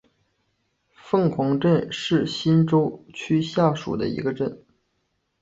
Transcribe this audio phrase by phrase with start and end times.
[0.95, 4.65] 凤凰镇是新洲区下属的一个镇。